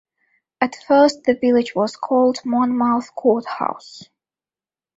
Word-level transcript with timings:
At 0.59 0.77
first, 0.87 1.25
the 1.25 1.35
village 1.35 1.75
was 1.75 1.95
called 1.95 2.39
Monmouth 2.43 3.13
Courthouse. 3.13 4.09